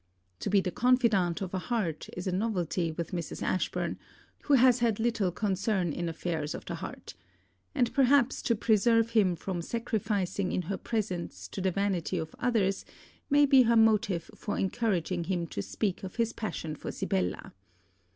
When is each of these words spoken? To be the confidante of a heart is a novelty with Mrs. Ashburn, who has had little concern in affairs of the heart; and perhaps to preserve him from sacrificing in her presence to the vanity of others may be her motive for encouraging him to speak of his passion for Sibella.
To 0.39 0.49
be 0.49 0.61
the 0.61 0.71
confidante 0.71 1.43
of 1.43 1.53
a 1.53 1.59
heart 1.59 2.09
is 2.17 2.25
a 2.25 2.31
novelty 2.31 2.91
with 2.91 3.11
Mrs. 3.11 3.43
Ashburn, 3.43 3.99
who 4.45 4.55
has 4.55 4.79
had 4.79 4.99
little 4.99 5.31
concern 5.31 5.93
in 5.93 6.09
affairs 6.09 6.55
of 6.55 6.65
the 6.65 6.73
heart; 6.73 7.13
and 7.75 7.93
perhaps 7.93 8.41
to 8.41 8.55
preserve 8.55 9.11
him 9.11 9.35
from 9.35 9.61
sacrificing 9.61 10.51
in 10.51 10.63
her 10.63 10.77
presence 10.77 11.47
to 11.49 11.61
the 11.61 11.69
vanity 11.69 12.17
of 12.17 12.33
others 12.39 12.83
may 13.29 13.45
be 13.45 13.61
her 13.61 13.77
motive 13.77 14.31
for 14.33 14.57
encouraging 14.57 15.25
him 15.25 15.45
to 15.45 15.61
speak 15.61 16.03
of 16.03 16.15
his 16.15 16.33
passion 16.33 16.75
for 16.75 16.91
Sibella. 16.91 17.53